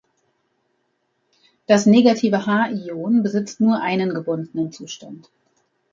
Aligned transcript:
Das 1.67 1.85
negative 1.85 2.47
H-Ion 2.47 3.21
besitzt 3.21 3.61
nur 3.61 3.81
einen 3.83 4.15
gebundenen 4.15 4.71
Zustand. 4.71 5.29